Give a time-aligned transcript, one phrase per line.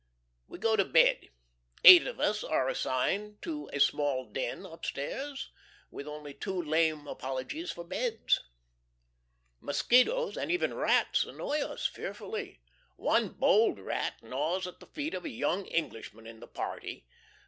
[0.47, 1.29] We go to bed.
[1.83, 5.51] Eight of us are assigned to a small den upstairs,
[5.91, 8.39] with only two lame apologies for beds.
[9.59, 12.61] Mosquitoes and even rats annoy us fearfully.
[12.95, 17.05] One bold rat gnaws at the feet of a young Englishman in the party.